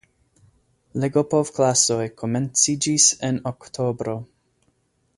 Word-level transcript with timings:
Legopovklasoj 1.03 2.07
komenciĝis 2.23 3.13
en 3.31 3.41
oktobro. 3.55 4.21